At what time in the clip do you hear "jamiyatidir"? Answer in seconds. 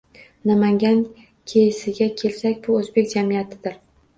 3.17-3.79